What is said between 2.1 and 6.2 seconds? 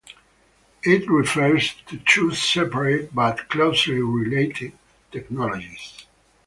separate, but closely related, technologies.